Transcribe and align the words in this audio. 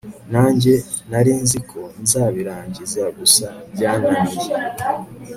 nanjye 0.31 0.73
narinziko 1.11 1.79
nzabirangiza 2.01 3.01
gusa 3.17 3.47
byananiye 3.73 4.47